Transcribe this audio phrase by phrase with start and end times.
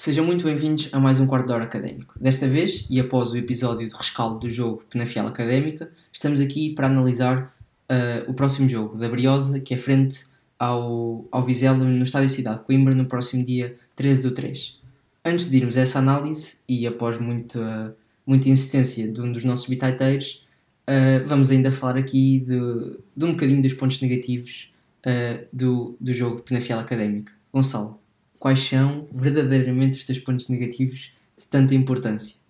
[0.00, 2.18] Sejam muito bem-vindos a mais um quarto de hora académico.
[2.18, 6.86] Desta vez, e após o episódio de rescaldo do jogo Penafiel Académica, estamos aqui para
[6.86, 10.24] analisar uh, o próximo jogo da Briosa, que é frente
[10.58, 14.80] ao, ao Vizela no Estádio Cidade de Coimbra, no próximo dia 13 do 3.
[15.22, 17.94] Antes de irmos a essa análise, e após muita,
[18.24, 20.46] muita insistência de um dos nossos bitaiteiros,
[20.88, 22.58] uh, vamos ainda falar aqui de,
[23.14, 24.72] de um bocadinho dos pontos negativos
[25.04, 27.34] uh, do, do jogo Penafiel Académica.
[27.52, 27.99] Gonçalo,
[28.40, 32.40] quais são verdadeiramente os teus pontos negativos de tanta importância?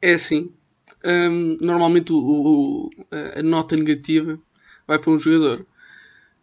[0.00, 0.50] É assim.
[1.04, 4.38] Um, normalmente o, o, a nota negativa
[4.86, 5.66] vai para um jogador.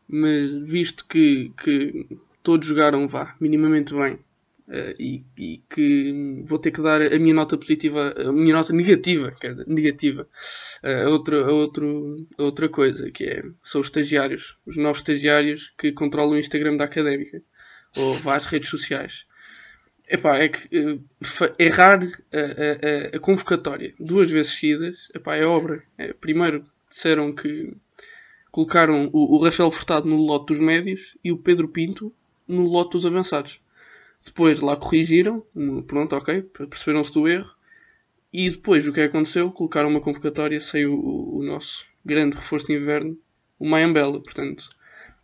[0.08, 2.06] Mas visto que, que
[2.44, 7.34] todos jogaram vá, minimamente bem uh, e, e, que vou ter que dar a minha
[7.34, 10.28] nota positiva, a minha nota negativa, quer negativa,
[10.84, 15.94] uh, a, outra, outro, outra coisa, que é, são os estagiários, os novos estagiários que
[15.94, 17.42] controlam o Instagram da Académica
[17.98, 19.26] ou vá às redes sociais.
[20.10, 21.04] Epá, é que uh,
[21.60, 22.00] errar
[22.32, 25.84] a, a, a, convocatória duas vezes seguidas epá, é obra.
[25.98, 27.74] É, primeiro disseram que
[28.50, 32.14] colocaram o, o, Rafael Furtado no lote dos médios e o Pedro Pinto
[32.48, 33.60] no lote dos avançados.
[34.26, 35.44] Depois lá corrigiram,
[35.86, 37.52] pronto, ok, perceberam-se do erro.
[38.32, 39.52] E depois o que aconteceu?
[39.52, 43.18] Colocaram uma convocatória, saiu o, o nosso grande reforço de inverno,
[43.60, 44.20] o Mayambela.
[44.20, 44.70] Portanto,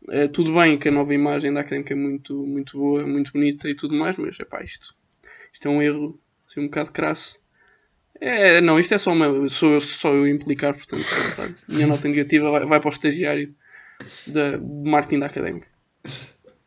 [0.09, 3.69] é, tudo bem que a nova imagem da Académica é muito, muito boa, muito bonita
[3.69, 4.95] e tudo mais, mas epá, isto,
[5.51, 7.39] isto é um erro assim, um bocado crasso.
[8.19, 9.49] É, não, isto é só uma.
[9.49, 11.03] Sou, só eu implicar, portanto,
[11.67, 13.53] minha nota negativa vai, vai para o estagiário
[14.27, 15.67] da marketing da Académica.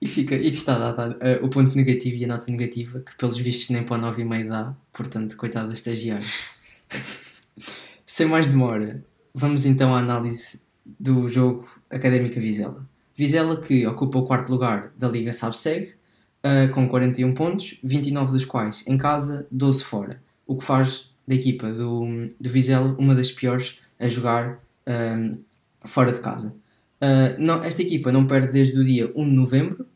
[0.01, 3.39] E fica, e está dado uh, o ponto negativo e a nota negativa, que pelos
[3.39, 6.27] vistos nem para o 9,5 dá, portanto, coitado do estagiário.
[8.05, 9.03] Sem mais demora,
[9.35, 12.87] vamos então à análise do jogo Académica Vizela.
[13.17, 15.95] Vizela que ocupa o quarto lugar da Liga Sabseg,
[16.45, 21.35] uh, com 41 pontos, 29 dos quais em casa, 12 fora, o que faz da
[21.35, 22.07] equipa do,
[22.39, 25.39] do Vizela uma das piores a jogar um,
[25.85, 26.55] fora de casa.
[27.03, 29.87] Uh, não, esta equipa não perde desde o dia 1 de novembro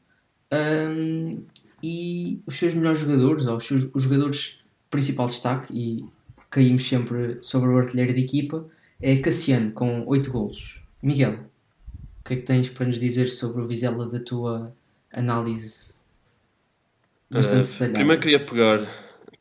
[0.53, 1.30] um,
[1.82, 4.59] e os seus melhores jogadores, ou os, seus, os jogadores
[4.91, 6.04] principal destaque, e
[6.50, 8.66] caímos sempre sobre o artilheiro da equipa,
[9.00, 10.82] é Cassiano com 8 golos.
[11.03, 11.38] Miguel,
[12.20, 14.75] o que é que tens para nos dizer sobre o Vizela da tua
[15.12, 16.00] análise
[17.31, 17.98] bastante uh, detalhada?
[17.98, 18.86] Primeiro queria pegar,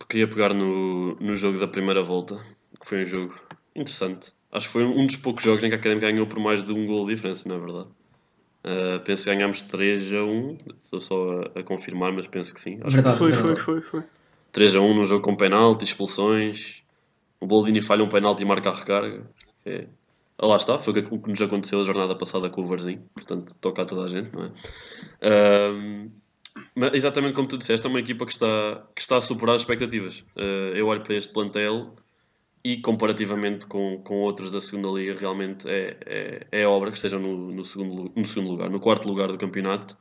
[0.07, 2.35] queria pegar no, no jogo da primeira volta,
[2.79, 3.35] que foi um jogo
[3.75, 4.33] interessante.
[4.51, 6.73] Acho que foi um dos poucos jogos em que a Académica ganhou por mais de
[6.73, 7.91] um gol de diferença, não é verdade?
[8.63, 10.57] Uh, penso que ganhámos 3 a 1.
[10.85, 12.79] Estou só a, a confirmar, mas penso que sim.
[12.81, 14.03] Acho verdade, que foi, foi, foi, foi.
[14.51, 16.81] 3 a 1 num jogo com penalti, expulsões.
[17.39, 19.23] O Boldini falha um penalti e marca a recarga.
[19.65, 19.85] É,
[20.41, 23.81] lá está, foi o que nos aconteceu a jornada passada com o Varzinho, portanto toca
[23.81, 24.51] a toda a gente, não é?
[26.75, 29.61] Mas exatamente como tu disseste, é uma equipa que está, que está a superar as
[29.61, 30.25] expectativas.
[30.37, 31.95] Uh, eu olho para este plantel
[32.63, 37.19] e comparativamente com, com outros da segunda liga, realmente é, é, é obra que estejam
[37.19, 39.97] no, no, segundo, no segundo lugar, no quarto lugar do campeonato.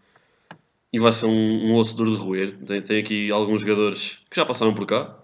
[0.92, 2.56] E vai ser um, um osso duro de roer.
[2.66, 5.18] Tem, tem aqui alguns jogadores que já passaram por cá,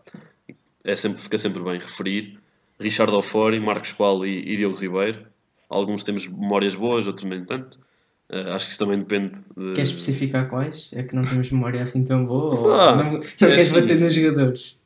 [0.84, 2.38] é sempre, fica sempre bem referir.
[2.78, 5.26] Richard Ofori, Marcos Paulo e, e Diogo Ribeiro.
[5.68, 7.78] Alguns temos memórias boas, outros nem tanto.
[8.30, 9.32] Uh, acho que isso também depende.
[9.56, 9.72] De...
[9.74, 10.90] Queres especificar quais?
[10.92, 12.54] É que não temos memória assim tão boa?
[12.54, 13.80] Ou ah, não, não é queres assim...
[13.80, 14.82] bater nos jogadores?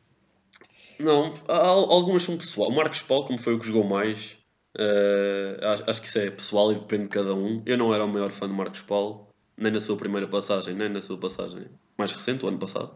[0.99, 2.71] Não, algumas são pessoal.
[2.71, 4.37] O Marcos Paulo, como foi o que jogou mais,
[4.77, 7.63] uh, acho, acho, que isso é pessoal e depende de cada um.
[7.65, 10.89] Eu não era o maior fã de Marcos Paulo, nem na sua primeira passagem, nem
[10.89, 11.67] na sua passagem
[11.97, 12.91] mais recente, o ano passado.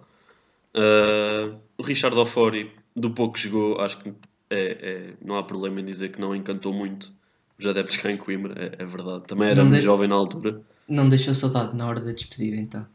[0.74, 4.12] Uh, o Richard Ofori, do pouco que jogou, acho que
[4.52, 7.10] é, é, não há problema em dizer que não encantou muito
[7.58, 9.24] os adeptos cá em Coimbra, é, é verdade.
[9.26, 9.82] Também era muito de...
[9.82, 10.60] jovem na altura.
[10.86, 12.86] Não deixou saudade na hora da despedida, então?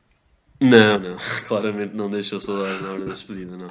[0.61, 3.69] Não, não, claramente não deixou saudade na hora da despedida, não.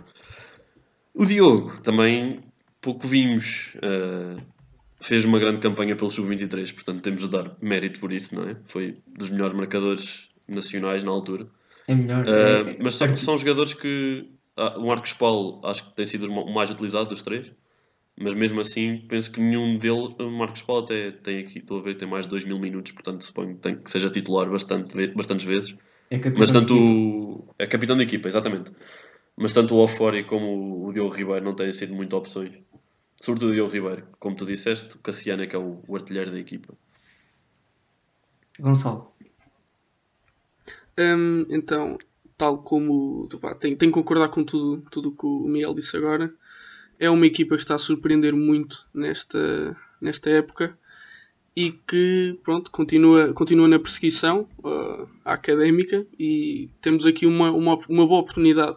[1.15, 2.43] O Diogo também
[2.81, 3.73] pouco vimos.
[3.77, 4.41] Uh,
[5.01, 8.57] fez uma grande campanha pelo Sub-23, portanto temos de dar mérito por isso, não é?
[8.67, 11.47] Foi dos melhores marcadores nacionais na altura.
[11.87, 12.27] É melhor.
[12.27, 12.31] Uh,
[12.71, 14.29] é, mas são, são jogadores que.
[14.57, 17.53] Ah, o Marcos Paulo acho que tem sido o mais utilizado dos três
[18.19, 21.97] mas mesmo assim penso que nenhum dele, Marcos Paulo até tem aqui, estou a ver,
[21.97, 25.45] tem mais de 2 mil minutos, portanto suponho que, tem, que seja titular bastante, bastantes
[25.45, 25.75] vezes.
[26.11, 28.71] É capitão mas tanto o, é capitão da equipa, exatamente.
[29.37, 32.53] Mas tanto o Ofori como o Diogo Ribeiro não têm sido muitas opções.
[33.21, 36.31] Sobretudo o Diogo Ribeiro, como tu disseste, o Cassiano é que é o, o artilheiro
[36.31, 36.73] da equipa.
[38.59, 39.13] Gonçalo.
[40.99, 41.99] Hum, então,
[42.39, 43.29] tal como
[43.61, 46.33] tenho, tenho que concordar com tudo, tudo que o Miguel disse agora
[46.99, 50.77] é uma equipa que está a surpreender muito nesta, nesta época
[51.55, 58.07] e que pronto, continua, continua na perseguição uh, académica e temos aqui uma, uma, uma
[58.07, 58.77] boa oportunidade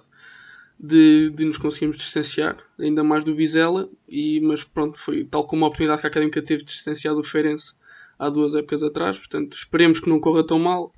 [0.80, 5.65] de, de nos conseguirmos distanciar ainda mais do Vizela, e, mas pronto, foi tal como
[5.65, 7.74] a oportunidade que a Académica teve de distanciar do Feirense
[8.18, 10.94] há duas épocas atrás, portanto esperemos que não corra tão mal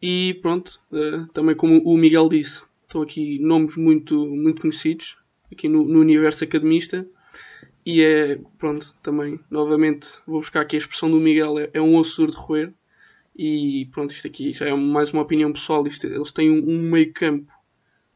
[0.00, 5.18] e pronto, uh, também como o Miguel disse, estão aqui nomes muito, muito conhecidos
[5.54, 7.06] aqui no, no universo academista
[7.86, 11.96] e é, pronto, também, novamente, vou buscar aqui a expressão do Miguel, é, é um
[11.96, 12.72] osso de roer.
[13.36, 15.86] E pronto, isto aqui já é mais uma opinião pessoal.
[15.86, 17.52] Isto, eles têm um, um meio campo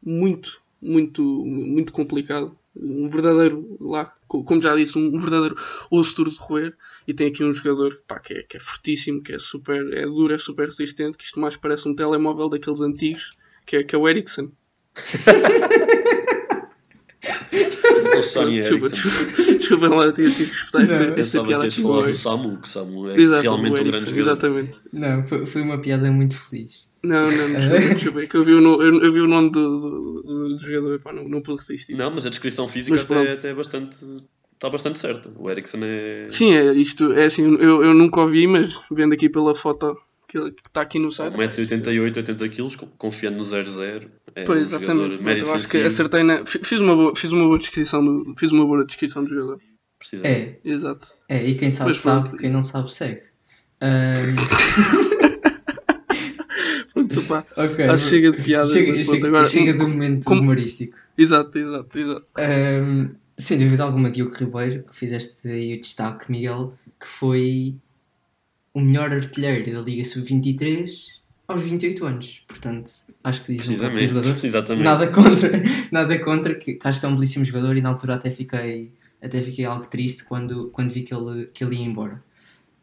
[0.01, 2.57] muito, muito, muito complicado.
[2.75, 5.55] Um verdadeiro, lá, como já disse, um verdadeiro
[5.91, 6.75] osso de roer.
[7.07, 10.05] E tem aqui um jogador pá, que, é, que é fortíssimo, que é super, é
[10.05, 11.17] duro, é super resistente.
[11.17, 14.51] Que isto mais parece um telemóvel daqueles antigos, que é, que é o Ericsson.
[18.19, 19.57] O Sony Ericsson.
[19.57, 22.69] Desculpa lá, tinha que espetar esta, esta Pensava que piada aqui falar do Samu, que
[22.69, 24.21] Samu é Exato, realmente o um grande jogador.
[24.21, 24.77] Exatamente.
[24.93, 26.89] Não, foi, foi uma piada muito feliz.
[27.03, 29.51] Não, não, não, desculpa, é que eu vi o, no- eu, eu vi o nome
[29.51, 31.95] do, do, do- do jogador, pá, não, não pude resistir.
[31.95, 33.97] Não, mas a descrição física Mas até, até é bastante.
[34.53, 35.31] Está bastante certa.
[35.37, 36.27] O Ericsson é.
[36.29, 39.97] Sim, é, isto é assim, eu, eu nunca ouvi, mas vendo aqui pela foto
[40.29, 40.37] que
[40.67, 41.33] está aqui no site.
[41.35, 44.07] 1,88m, 80kg, confiando no 0-0.
[44.35, 45.03] É Pois, um exatamente.
[45.15, 46.45] jogador médio Eu acho que acertei na.
[46.45, 49.59] fi- Fiz uma boa, fiz uma boa descrição do, fiz uma boa descrição do jogador.
[49.97, 50.25] Precisa.
[50.27, 51.07] É, Exato.
[51.27, 51.99] é, e quem sabe pronto.
[51.99, 53.21] sabe, quem não sabe segue.
[53.81, 54.35] Ahm,
[56.93, 57.45] Pronto, pá.
[57.57, 57.85] ok.
[57.85, 58.71] Acho que chega de piadas.
[58.71, 60.97] Chega, chega- agora, chega do momento como- humorístico.
[61.17, 62.25] Exato, exato, exato.
[62.37, 67.77] Ahm, sem dúvida alguma, Diogo Ribeiro, que fizeste aí o destaque, Miguel, que foi
[68.73, 72.43] o melhor artilheiro da Liga Sub-23 aos 28 anos.
[72.47, 72.91] Portanto,
[73.23, 74.45] acho que diz um jogador.
[74.45, 74.83] Exatamente.
[74.83, 75.49] Nada contra,
[75.91, 78.93] nada contra que, que acho que é um belíssimo jogador e na altura até fiquei,
[79.21, 82.23] até fiquei algo triste quando, quando vi que ele, que ele ia embora.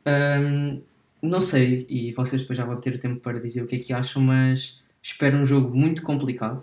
[0.04, 0.80] Ahm,
[1.22, 3.78] não sei, e vocês depois já vão ter o tempo para dizer o que é
[3.78, 6.62] que acham, mas espero um jogo muito complicado,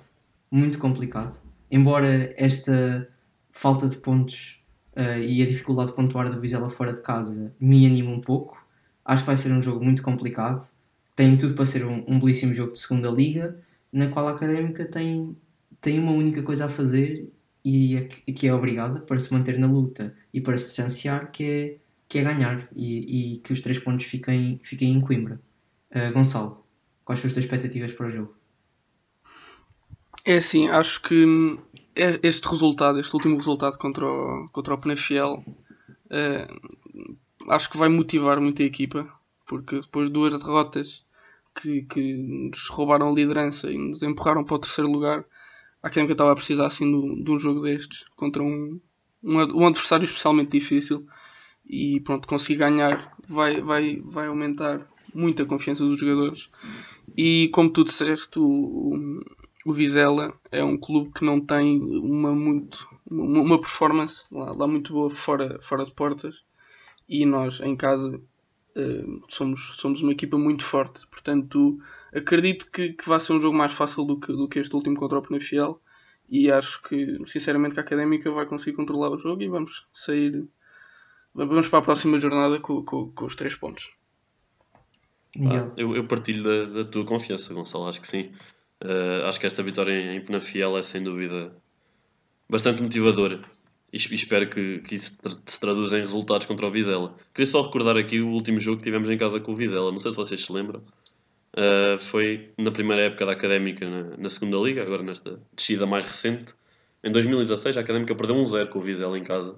[0.52, 1.42] muito complicado.
[1.72, 3.08] Embora esta
[3.52, 4.62] falta de pontos
[4.96, 8.63] ah, e a dificuldade de pontuar do Vizela fora de casa me anime um pouco,
[9.06, 10.70] acho que vai ser um jogo muito complicado.
[11.16, 13.60] Tem tudo para ser um, um belíssimo jogo de segunda liga,
[13.92, 15.38] na qual a Académica tem,
[15.82, 17.32] tem uma única coisa a fazer
[17.64, 21.44] e é que, é obrigada para se manter na luta e para se distanciar, que
[21.44, 21.78] é,
[22.10, 25.40] que é ganhar e, e que os três pontos fiquem, fiquem em Coimbra.
[25.92, 26.66] Ah, Gonçalo,
[27.06, 28.36] quais são as tuas expectativas para o jogo?
[30.26, 31.58] É assim, acho que
[31.96, 35.44] é- este resultado, este último resultado contra o, contra o Penafiel,
[36.10, 36.48] eh,
[37.50, 39.08] acho que vai motivar muito a equipa,
[39.48, 41.04] porque depois de duas derrotas
[41.56, 45.26] que, que nos roubaram a liderança e nos empurraram para o terceiro lugar,
[45.84, 48.80] a Académica estava a precisar assim de um, de um jogo destes, contra um,
[49.24, 51.06] um, um adversário especialmente difícil,
[51.66, 56.50] e pronto, conseguir ganhar vai, vai, vai aumentar muito a confiança dos jogadores.
[57.18, 59.24] E como tu disseste, o, o-
[59.66, 64.68] o Vizela é um clube que não tem uma muito uma, uma performance lá, lá
[64.68, 66.44] muito boa fora, fora de portas
[67.14, 68.20] e nós em casa
[68.76, 71.80] eh, somos, somos uma equipa muito forte portanto
[72.14, 74.96] acredito que, que vai ser um jogo mais fácil do que, do que este último
[74.96, 75.80] contra o Penafiel
[76.28, 80.44] e acho que sinceramente que a Académica vai conseguir controlar o jogo e vamos sair
[81.36, 83.92] vamos para a próxima jornada com, com, com os três pontos?
[85.40, 88.32] Ah, eu, eu partilho da, da tua confiança, Gonçalo, acho que sim.
[88.80, 91.56] Ah, acho que esta vitória em, em Penafiel é sem dúvida
[92.48, 93.42] bastante motivadora
[93.94, 97.16] e, es- espero que, que isso se traduza em resultados contra o Vizela.
[97.34, 100.00] Queria só recordar aqui o último jogo que tivemos em casa com o Vizela, não
[100.00, 100.84] sei se vocês se lembram.
[101.56, 106.04] Ah, foi na primeira época da Académica na, na segunda Liga, agora nesta descida mais
[106.06, 106.54] recente.
[107.04, 109.56] Em 2016, a Académica perdeu 1-0 com o Vizela em casa.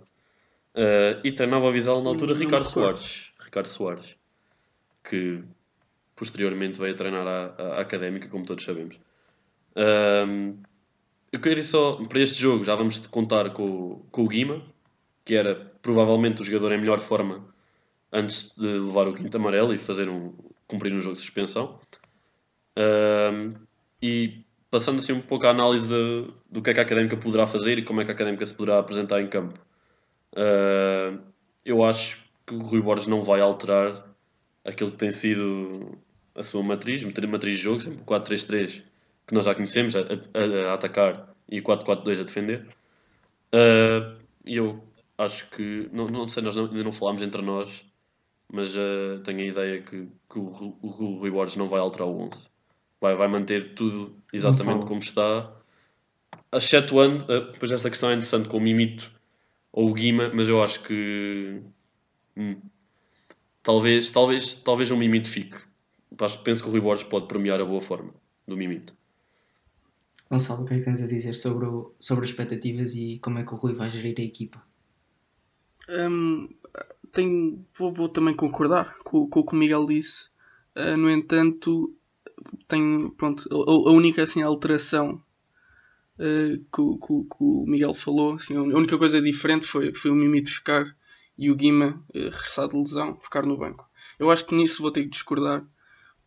[0.75, 2.65] Ah, e treinava o Vizela na altura Não Ricardo.
[2.65, 3.31] Soares.
[3.39, 4.15] Ricardo Soares.
[5.07, 5.41] Que
[6.15, 7.45] posteriormente veio a treinar a,
[7.77, 8.97] a Académica, como todos sabemos.
[9.75, 10.55] Ahm,
[11.35, 14.61] eu queria só, para este jogo, já vamos contar com, o- com o Guima,
[15.23, 17.45] que era provavelmente o jogador em melhor forma
[18.11, 20.33] antes de levar o quinto amarelo e fazer um,
[20.67, 21.79] cumprir um jogo de suspensão.
[22.77, 23.55] Ahm,
[24.01, 27.45] e passando assim um pouco a análise de- do que é que a Académica poderá
[27.47, 29.59] fazer e como é que a Académica se poderá apresentar em campo.
[30.35, 31.17] Ah,
[31.65, 34.05] eu acho que o Rui Borges não vai alterar
[34.63, 35.97] aquilo que tem sido
[36.35, 38.83] a sua matriz, a matriz de jogo, sempre o 4-3-3
[39.27, 42.67] que nós já conhecemos, a, a- a atacar e o 4-4-2 a defender.
[44.45, 44.83] E eu
[45.17, 47.85] acho que, não, não sei, nós não- ainda não falámos entre nós,
[48.51, 50.43] mas ah, tenho a ideia que, que o,
[50.81, 52.47] o, Ru- Rui Borges não vai alterar o 11.
[53.01, 55.53] Vai, vai manter tudo exatamente como está,
[56.53, 59.11] excetuando, ah, depois essa questão é interessante com o Mimito
[59.71, 61.61] ou o Guima, mas eu acho que
[62.37, 62.57] hum,
[63.63, 65.57] talvez, talvez, talvez um Mimito fique.
[66.43, 68.13] Penso que o Rui Borges pode premiar a boa forma
[68.47, 68.93] do Mimito.
[70.35, 73.39] Gonçalo, o que é que tens a dizer sobre, o- sobre as expectativas e como
[73.39, 74.59] é que o Rui vai gerir a equipa?
[75.87, 76.49] Hum,
[77.11, 80.29] tenho, vou, vou também concordar com, com o que o Miguel disse.
[80.75, 81.95] Uh, no entanto,
[82.67, 85.21] tenho, pronto, a, a única assim, alteração
[86.19, 90.15] uh, que, que que o Miguel falou, assim, a única coisa diferente foi, foi o
[90.15, 90.95] Mimito ficar
[91.37, 93.87] e o Guima uh, regressar de lesão, ficar no banco.
[94.19, 95.65] Eu acho que nisso vou ter que discordar,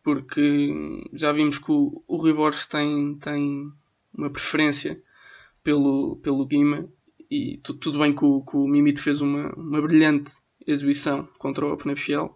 [0.03, 3.71] porque já vimos que o, o Rui Borges tem, tem
[4.19, 5.01] uma preferência
[5.63, 6.87] pelo, pelo Guima
[7.31, 10.31] e tu- tudo bem que o, que o Mimito fez uma, uma brilhante
[10.67, 12.35] exibição contra o Penafiel,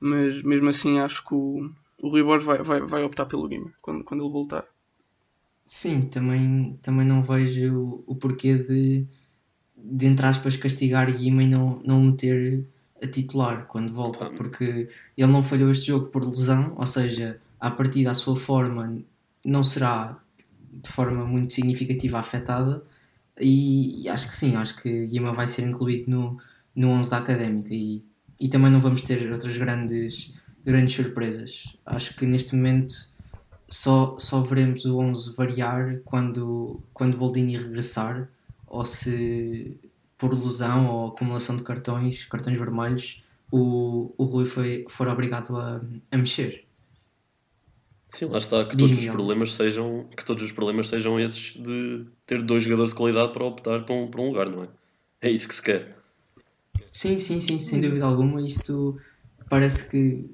[0.00, 1.70] mas mesmo assim acho que o,
[2.02, 4.66] o Rui Borges vai, vai, vai optar pelo Guima quando, quando ele voltar.
[5.66, 9.06] Sim, também, também não vejo o, o porquê de,
[9.76, 12.66] de, entre aspas, castigar Guima e não, não o meter
[13.02, 17.70] a titular quando volta, porque ele não falhou este jogo por lesão, ou seja, a
[17.70, 19.02] partir da sua forma
[19.44, 20.22] não será
[20.82, 22.82] de forma muito significativa afetada
[23.40, 26.38] e, e acho que sim, acho que Guima vai ser incluído no,
[26.74, 28.04] no 11 da Académica e,
[28.40, 31.76] e também não vamos ter outras grandes, grandes surpresas.
[31.84, 32.94] Acho que neste momento
[33.68, 38.28] só, só veremos o 11 variar quando, quando Boldini regressar
[38.66, 39.76] ou se
[40.16, 45.80] por lesão ou acumulação de cartões, cartões vermelhos, o, o Rui foi, for obrigado a,
[46.10, 46.63] a mexer.
[48.14, 52.06] Sim, lá está, que todos os problemas sejam que todos os problemas sejam esses de
[52.24, 54.68] ter dois jogadores de qualidade para optar por um, por um lugar, não é?
[55.20, 55.96] É isso que se quer.
[56.86, 58.40] Sim, sim, sim, sem dúvida alguma.
[58.40, 59.00] Isto
[59.50, 60.30] parece que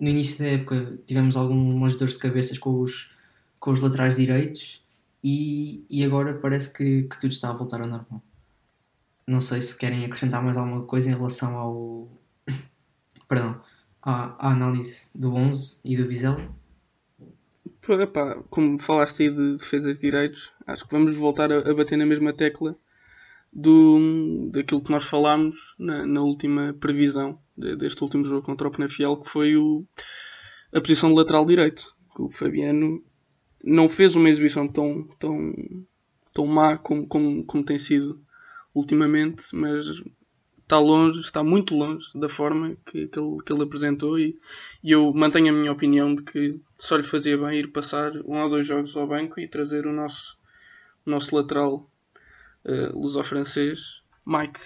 [0.00, 3.10] no início da época tivemos algumas dores de cabeças com os,
[3.60, 4.82] com os laterais direitos
[5.22, 8.22] e, e agora parece que, que tudo está a voltar ao normal.
[9.26, 12.08] Não sei se querem acrescentar mais alguma coisa em relação ao.
[13.28, 13.60] Perdão,
[14.02, 16.56] à, à análise do 11 e do Vizela.
[17.94, 21.96] Epá, como falaste aí de defesas de direitos, acho que vamos voltar a, a bater
[21.96, 22.76] na mesma tecla
[23.52, 28.70] do, daquilo que nós falámos na, na última previsão de- deste último jogo contra o
[28.70, 29.86] Penafiel, que foi o,
[30.72, 31.94] a posição de lateral direito.
[32.16, 33.02] Que o Fabiano
[33.64, 35.52] não fez uma exibição tão, tão,
[36.32, 38.20] tão má como, como, como tem sido
[38.74, 39.84] ultimamente, mas
[40.68, 44.38] está longe, está muito longe da forma que, que, ele, que ele apresentou e,
[44.84, 48.38] e eu mantenho a minha opinião de que só lhe fazia bem ir passar um
[48.42, 50.38] ou dois jogos ao banco e trazer o nosso,
[51.06, 51.90] o nosso lateral
[52.66, 54.60] uh, luso-francês, Mike.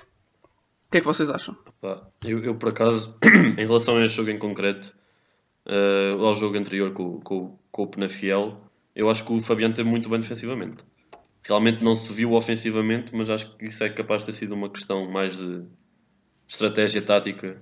[0.87, 1.57] O que é que vocês acham?
[2.25, 3.17] Eu, eu, por acaso,
[3.57, 4.93] em relação a este jogo em concreto,
[5.67, 8.61] uh, ao jogo anterior com, com, com o Penafiel,
[8.95, 10.85] eu acho que o Fabiano teve muito bem defensivamente.
[11.45, 14.69] Realmente não se viu ofensivamente, mas acho que isso é capaz de ter sido uma
[14.69, 15.65] questão mais de
[16.53, 17.59] estratégia tática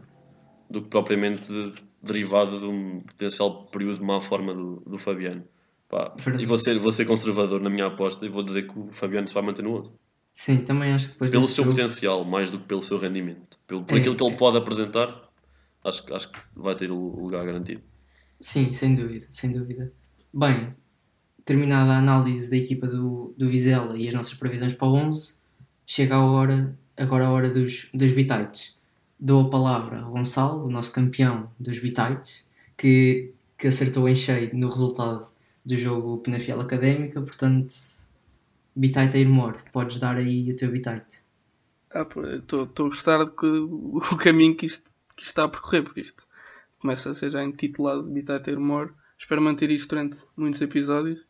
[0.68, 5.44] do que propriamente de, derivado de um potencial período de má forma do, do Fabiano.
[5.88, 8.92] Pá, e vou ser, vou ser conservador na minha aposta e vou dizer que o
[8.92, 9.92] Fabiano se vai manter no outro.
[10.32, 13.58] Sim, também acho que depois Pelo seu jogo- potencial, mais do que pelo seu rendimento.
[13.66, 14.36] Pelo, por É, aquilo que ele é.
[14.36, 15.28] pode apresentar,
[15.84, 17.82] acho, que- acho que vai ter o o lugar garantido.
[18.38, 19.92] Sim, sem dúvida, sem dúvida.
[20.32, 20.72] Bem,
[21.44, 25.34] terminada a análise da equipa do, do Vizela e as nossas previsões para o 11,
[25.84, 28.79] chega a hora, agora a hora dos, dos bitites.
[29.22, 34.50] Dou a palavra ao Gonçalo, o nosso campeão dos bitites, que, que acertou em cheio
[34.54, 35.28] no resultado
[35.62, 37.74] do jogo Penafiel Académica, portanto,
[38.74, 39.58] bitite a ir more.
[39.72, 41.22] Podes dar aí o teu bitite.
[41.92, 46.00] Estou a gostar de que, o caminho que isto, que isto está a percorrer, porque
[46.00, 46.26] isto
[46.78, 48.90] começa a ser já intitulado Bitater More.
[49.18, 51.20] Espero manter isto durante muitos episódios.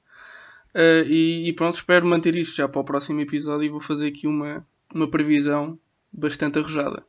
[0.73, 4.07] Uh, e, e pronto, espero manter isto já para o próximo episódio e vou fazer
[4.07, 5.77] aqui uma, uma previsão
[6.13, 7.05] bastante arrojada.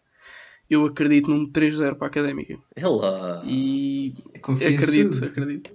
[0.72, 2.58] Eu acredito num 3-0 para a Académica.
[2.78, 3.44] É lá!
[3.46, 5.18] E Confiançudo.
[5.18, 5.72] acredito, acredito.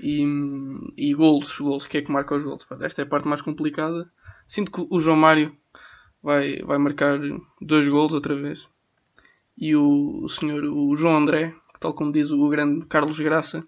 [0.00, 0.24] E,
[0.96, 2.64] e golos, golos, quem é que marca os golos?
[2.80, 4.08] Esta é a parte mais complicada.
[4.46, 5.56] Sinto que o João Mário
[6.22, 7.18] vai, vai marcar
[7.60, 8.68] dois golos outra vez.
[9.56, 13.66] E o, o senhor, o João André, que tal como diz o grande Carlos Graça,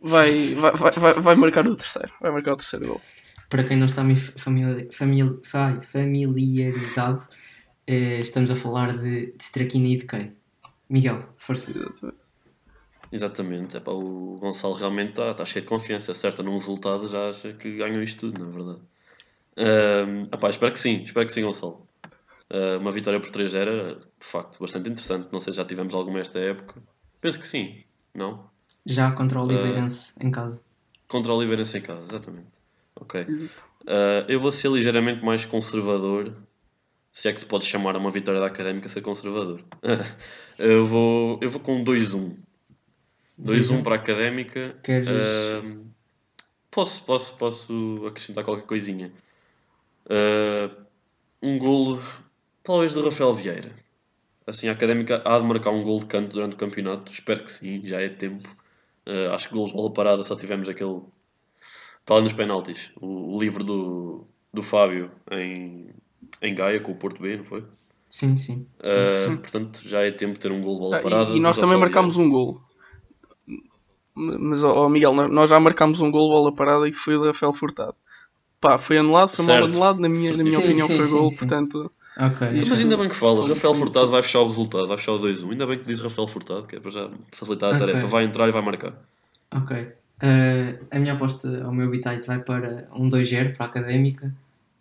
[0.00, 2.12] vai, vai, vai, vai, vai marcar o terceiro.
[2.20, 3.00] Vai marcar o terceiro gol.
[3.48, 4.04] Para quem não está
[5.82, 7.26] familiarizado,
[7.90, 10.32] eh, estamos a falar de, de Straquina e de Kay.
[10.88, 11.72] Miguel, força.
[13.12, 17.28] Exatamente, é pá, o Gonçalo realmente está tá cheio de confiança, acerta num resultado já
[17.28, 18.80] acha que ganhou isto tudo, na verdade.
[19.56, 21.82] Ahm, epá, espero que sim, espero que sim, Gonçalo.
[22.48, 25.28] Ah, uma vitória por 3-0 era de facto bastante interessante.
[25.32, 26.80] Não sei se já tivemos alguma esta época.
[27.20, 27.82] Penso que sim,
[28.14, 28.48] não?
[28.86, 30.62] Já contra o Oliveirense em casa.
[31.08, 32.48] Contra o Oliveirense em casa, exatamente.
[32.94, 33.26] Ok.
[33.86, 36.32] Ah, eu vou ser ligeiramente mais conservador
[37.12, 39.64] Se é que se pode chamar uma vitória da Académica ser conservador.
[40.58, 42.36] eu, vou, eu vou com 2-1.
[43.38, 44.76] 2-1 para a Académica.
[44.82, 45.84] Queres- Ahm,
[46.70, 49.10] posso, posso, posso acrescentar qualquer coisinha.
[50.08, 50.70] Ah,
[51.42, 52.00] um golo,
[52.62, 53.72] talvez do Rafael Vieira.
[54.46, 57.12] Assim, a Académica há de marcar um golo de canto durante o campeonato.
[57.12, 58.48] Espero que sim, já é tempo.
[59.06, 61.00] Ah, acho que golos de bola parada só tivemos aquele.
[62.04, 65.88] Para além dos penaltis, o, o livro do, do Fábio em,
[66.42, 67.64] em Gaia com o Porto B, não foi?
[68.08, 68.66] Sim, sim.
[68.82, 71.36] Ah, portanto, já é tempo de ter um golo de bola Ah, parada.
[71.36, 72.62] e, nós também marcámos um golo.
[74.14, 77.52] Mas, ó ó, Miguel, nós- já marcámos um golo, bola parada, e foi o Rafael
[77.52, 77.94] Furtado.
[78.60, 79.72] Pá, foi anulado, foi mal Certo.
[79.72, 81.36] anulado, na minha, na minha Sim, opinião sim, foi sim, sim.
[81.38, 81.90] portanto...
[82.18, 82.48] Ok.
[82.54, 85.12] Então, Mas ainda bem que falas, Como- Rafael Furtado vai fechar o resultado, vai fechar
[85.12, 85.50] o 2-1.
[85.52, 87.86] Ainda bem que diz Rafael Furtado, que é para já facilitar a Ok.
[87.86, 88.06] tarefa.
[88.06, 88.92] Vai entrar e vai marcar.
[89.52, 89.92] Ok.
[90.22, 94.34] Eh, a minha aposta ao meu bitite vai para um 2-0 para a Académica.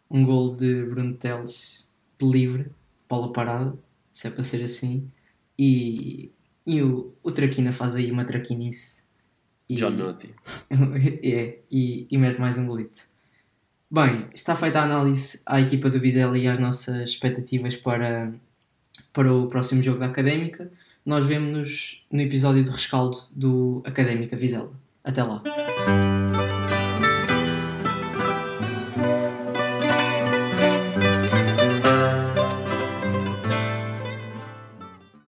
[0.09, 1.87] Um gol de Bruno Teles
[2.19, 2.71] de livre,
[3.07, 3.77] bola parada,
[4.11, 5.09] se é para ser assim.
[5.57, 6.31] E,
[6.65, 9.03] e o, o Traquina faz aí uma traquinice.
[9.69, 10.33] E, John Nutty.
[11.23, 13.07] é, e, e mete mais um golito.
[13.91, 18.33] Bem, está feita a análise à equipa do Vizela e às nossas expectativas para,
[19.13, 20.71] para o próximo jogo da Académica.
[21.05, 24.71] Nós vemos-nos no episódio de rescaldo do Académica Vizela.
[25.03, 25.41] Até lá.